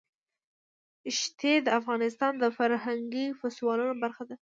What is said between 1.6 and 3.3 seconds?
د افغانستان د فرهنګي